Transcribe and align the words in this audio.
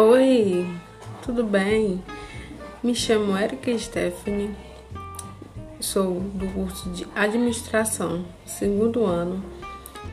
Oi, 0.00 0.64
tudo 1.24 1.42
bem? 1.42 2.00
Me 2.84 2.94
chamo 2.94 3.36
Erika 3.36 3.76
Stephanie, 3.76 4.54
sou 5.80 6.20
do 6.20 6.46
curso 6.54 6.88
de 6.90 7.04
Administração, 7.16 8.24
segundo 8.46 9.04
ano, 9.04 9.42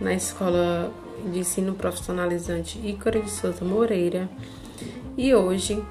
na 0.00 0.14
Escola 0.14 0.92
de 1.32 1.40
Ensino 1.40 1.74
Profissionalizante 1.74 2.78
Ícaro 2.78 3.24
de 3.24 3.30
Souza 3.32 3.64
Moreira 3.64 4.30
e 5.16 5.34
hoje 5.34 5.84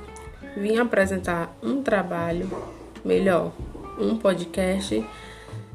vim 0.55 0.77
apresentar 0.77 1.53
um 1.61 1.83
trabalho, 1.83 2.49
melhor, 3.03 3.51
um 3.99 4.17
podcast 4.17 5.05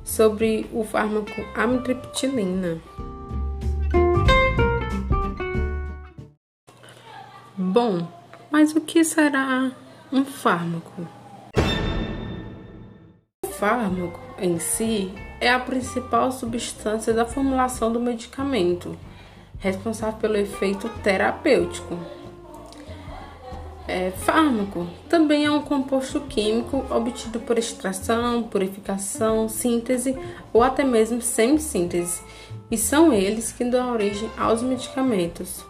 sobre 0.02 0.64
o 0.72 0.84
fármaco 0.84 1.34
amitriptilina. 1.54 2.80
Bom, 7.58 8.06
mas 8.58 8.74
o 8.74 8.80
que 8.80 9.04
será 9.04 9.70
um 10.10 10.24
fármaco? 10.24 11.06
O 13.44 13.48
fármaco 13.48 14.18
em 14.38 14.58
si 14.58 15.12
é 15.42 15.52
a 15.52 15.60
principal 15.60 16.32
substância 16.32 17.12
da 17.12 17.26
formulação 17.26 17.92
do 17.92 18.00
medicamento, 18.00 18.96
responsável 19.58 20.18
pelo 20.18 20.38
efeito 20.38 20.88
terapêutico. 21.02 21.98
É, 23.86 24.10
fármaco 24.10 24.86
também 25.06 25.44
é 25.44 25.50
um 25.50 25.60
composto 25.60 26.22
químico 26.22 26.82
obtido 26.88 27.38
por 27.40 27.58
extração, 27.58 28.42
purificação, 28.44 29.50
síntese 29.50 30.18
ou 30.50 30.62
até 30.62 30.82
mesmo 30.82 31.20
sem 31.20 31.58
síntese, 31.58 32.22
e 32.70 32.78
são 32.78 33.12
eles 33.12 33.52
que 33.52 33.66
dão 33.66 33.92
origem 33.92 34.30
aos 34.38 34.62
medicamentos. 34.62 35.62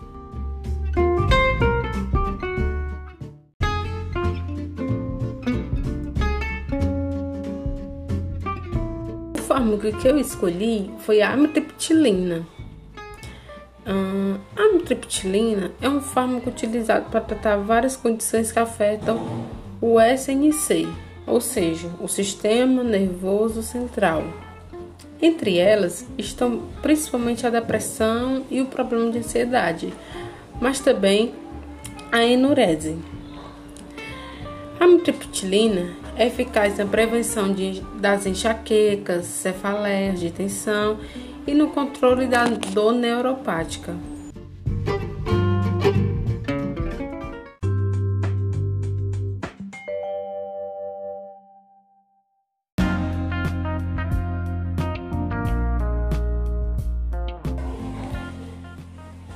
Fármaco 9.66 9.98
que 9.98 10.06
eu 10.06 10.16
escolhi 10.18 10.90
foi 11.00 11.20
a 11.20 11.32
amitriptilina. 11.32 12.46
A 13.84 14.62
amitriptilina 14.62 15.72
é 15.80 15.88
um 15.88 16.00
fármaco 16.00 16.50
utilizado 16.50 17.10
para 17.10 17.20
tratar 17.20 17.56
várias 17.56 17.96
condições 17.96 18.52
que 18.52 18.58
afetam 18.60 19.20
o 19.80 20.00
SNC, 20.00 20.88
ou 21.26 21.40
seja, 21.40 21.88
o 22.00 22.06
sistema 22.06 22.84
nervoso 22.84 23.60
central. 23.60 24.22
Entre 25.20 25.58
elas 25.58 26.06
estão 26.16 26.62
principalmente 26.80 27.44
a 27.44 27.50
depressão 27.50 28.44
e 28.48 28.60
o 28.60 28.66
problema 28.66 29.10
de 29.10 29.18
ansiedade, 29.18 29.92
mas 30.60 30.78
também 30.78 31.34
a 32.12 32.22
enurese. 32.22 32.96
A 34.78 34.84
amitriptilina 34.84 36.05
é 36.18 36.26
eficaz 36.26 36.78
na 36.78 36.86
prevenção 36.86 37.52
de, 37.52 37.82
das 38.00 38.26
enxaquecas, 38.26 39.26
cefaleias 39.26 40.18
de 40.18 40.30
tensão 40.30 40.98
e 41.46 41.52
no 41.52 41.68
controle 41.68 42.26
da 42.26 42.44
dor 42.46 42.92
neuropática. 42.92 43.94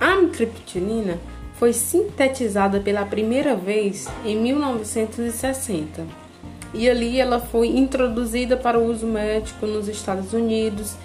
A 0.01 0.13
amitriptilina 0.13 1.19
foi 1.55 1.75
sintetizada 1.75 2.81
pela 2.81 3.05
primeira 3.05 3.55
vez 3.55 4.09
em 4.25 4.35
1960 4.41 6.30
e 6.73 6.89
ali 6.89 7.21
ela 7.21 7.41
foi 7.41 7.67
introduzida 7.69 8.57
para 8.57 8.79
o 8.79 8.91
uso 8.91 9.07
médico 9.07 9.67
nos 9.67 9.87
Estados 9.89 10.33
Unidos 10.33 10.97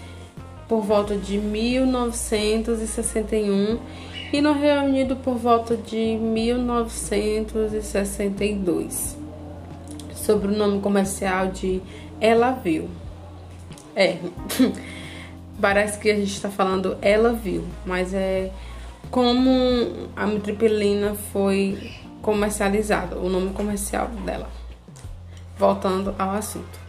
por 0.67 0.81
volta 0.81 1.15
de 1.15 1.37
1961 1.37 3.77
e 4.33 4.41
no 4.41 4.53
Reino 4.53 4.85
Unido 4.85 5.15
por 5.15 5.37
volta 5.37 5.77
de 5.77 6.17
1962, 6.17 9.15
sob 10.15 10.47
o 10.47 10.51
nome 10.51 10.81
comercial 10.81 11.45
de 11.47 11.79
Elavil. 12.19 12.89
É, 13.95 14.17
parece 15.61 15.99
que 15.99 16.09
a 16.11 16.15
gente 16.15 16.33
está 16.33 16.49
falando 16.49 16.97
Elavil, 17.01 17.63
mas 17.85 18.13
é 18.13 18.51
como 19.09 20.09
a 20.15 20.25
mitripilina 20.25 21.13
foi 21.31 21.91
comercializada, 22.21 23.17
o 23.17 23.29
nome 23.29 23.53
comercial 23.53 24.07
dela. 24.25 24.49
Voltando 25.57 26.13
ao 26.17 26.31
assunto. 26.31 26.79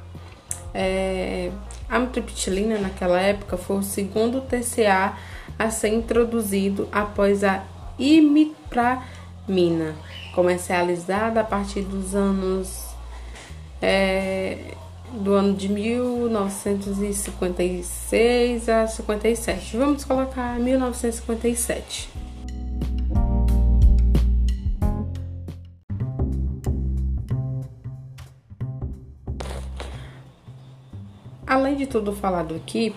É, 0.75 1.51
a 1.89 1.99
mitriptilina 1.99 2.79
naquela 2.79 3.21
época 3.21 3.57
foi 3.57 3.79
o 3.79 3.83
segundo 3.83 4.43
TCA 4.43 5.15
a 5.59 5.71
ser 5.71 5.95
introduzido 5.95 6.87
após 6.93 7.43
a 7.43 7.65
imipramina, 7.99 9.97
comercializada 10.35 11.41
a 11.41 11.45
partir 11.45 11.81
dos 11.83 12.15
anos 12.15 12.87
é, 13.81 14.75
do 15.13 15.33
ano 15.33 15.55
de 15.55 15.69
1956 15.69 18.69
a 18.69 18.87
57. 18.87 19.77
Vamos 19.77 20.05
colocar 20.05 20.59
1957. 20.59 22.26
Além 31.57 31.75
de 31.75 31.87
tudo 31.87 32.13
falado 32.13 32.55
aqui, 32.55 32.95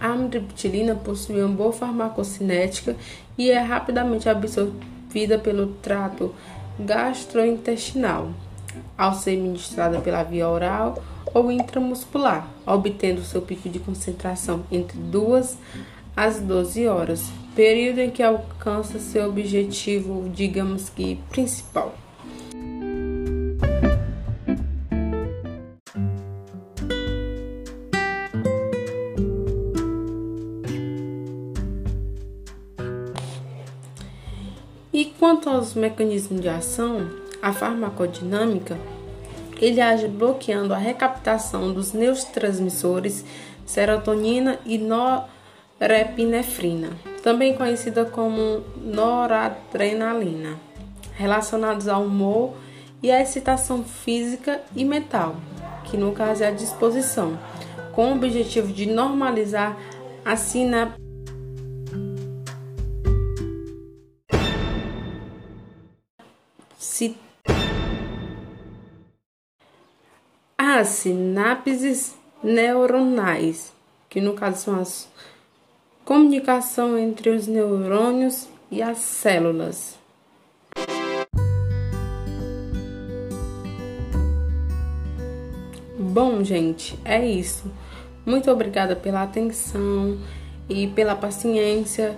a 0.00 0.06
amitriptilina 0.12 0.94
possui 0.94 1.42
uma 1.42 1.54
boa 1.54 1.70
farmacocinética 1.70 2.96
e 3.36 3.50
é 3.50 3.58
rapidamente 3.58 4.26
absorvida 4.26 5.38
pelo 5.38 5.66
trato 5.82 6.34
gastrointestinal 6.80 8.30
ao 8.96 9.12
ser 9.12 9.36
ministrada 9.36 10.00
pela 10.00 10.22
via 10.22 10.48
oral 10.48 10.96
ou 11.34 11.52
intramuscular, 11.52 12.48
obtendo 12.64 13.20
seu 13.20 13.42
pico 13.42 13.68
de 13.68 13.78
concentração 13.78 14.64
entre 14.72 14.96
2 14.96 15.58
às 16.16 16.40
12 16.40 16.88
horas, 16.88 17.30
período 17.54 17.98
em 17.98 18.10
que 18.10 18.22
alcança 18.22 18.98
seu 18.98 19.28
objetivo, 19.28 20.26
digamos 20.30 20.88
que 20.88 21.16
principal. 21.28 21.94
Quanto 35.18 35.50
aos 35.50 35.74
mecanismos 35.74 36.40
de 36.40 36.48
ação, 36.48 37.10
a 37.42 37.52
farmacodinâmica, 37.52 38.78
ele 39.60 39.80
age 39.80 40.06
bloqueando 40.06 40.72
a 40.72 40.78
recaptação 40.78 41.72
dos 41.72 41.92
neurotransmissores 41.92 43.24
serotonina 43.66 44.60
e 44.64 44.78
norepinefrina, 44.78 46.90
também 47.22 47.54
conhecida 47.54 48.04
como 48.04 48.62
noradrenalina, 48.76 50.56
relacionados 51.14 51.88
ao 51.88 52.04
humor 52.04 52.54
e 53.02 53.10
à 53.10 53.20
excitação 53.20 53.82
física 53.84 54.62
e 54.74 54.84
mental, 54.84 55.34
que 55.84 55.96
no 55.96 56.12
caso 56.12 56.44
é 56.44 56.46
a 56.46 56.52
disposição, 56.52 57.36
com 57.92 58.12
o 58.12 58.14
objetivo 58.14 58.72
de 58.72 58.86
normalizar 58.86 59.76
a 60.24 60.36
sinapse 60.36 61.07
as 70.56 70.88
sinapses 70.88 72.14
neuronais, 72.42 73.72
que 74.08 74.20
no 74.20 74.34
caso 74.34 74.64
são 74.64 74.80
as 74.80 75.08
comunicação 76.04 76.96
entre 76.96 77.28
os 77.28 77.46
neurônios 77.46 78.48
e 78.70 78.80
as 78.80 78.96
células. 78.96 79.98
Bom, 85.98 86.42
gente, 86.42 86.98
é 87.04 87.22
isso. 87.26 87.70
Muito 88.24 88.50
obrigada 88.50 88.96
pela 88.96 89.22
atenção 89.22 90.18
e 90.68 90.86
pela 90.86 91.14
paciência. 91.14 92.16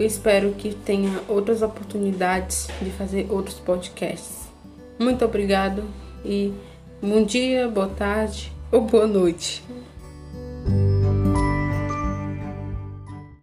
Eu 0.00 0.06
espero 0.06 0.52
que 0.52 0.74
tenha 0.74 1.20
outras 1.28 1.60
oportunidades 1.60 2.68
de 2.80 2.90
fazer 2.90 3.26
outros 3.28 3.56
podcasts. 3.56 4.48
Muito 4.98 5.22
obrigado 5.26 5.84
e 6.24 6.54
bom 7.02 7.22
dia, 7.22 7.68
boa 7.68 7.86
tarde 7.86 8.50
ou 8.72 8.80
boa 8.80 9.06
noite. 9.06 9.62